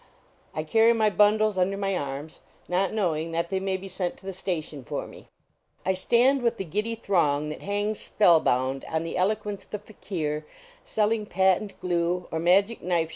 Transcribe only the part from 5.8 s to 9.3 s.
I stand with the giddy throng that hangs spell bound on the